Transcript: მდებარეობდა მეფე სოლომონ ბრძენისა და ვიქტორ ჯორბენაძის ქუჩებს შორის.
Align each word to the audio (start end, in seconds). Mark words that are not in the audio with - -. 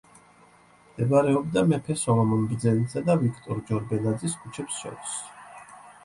მდებარეობდა 0.91 1.61
მეფე 1.73 1.97
სოლომონ 2.03 2.47
ბრძენისა 2.53 3.03
და 3.09 3.17
ვიქტორ 3.23 3.61
ჯორბენაძის 3.67 4.39
ქუჩებს 4.47 4.79
შორის. 4.79 5.13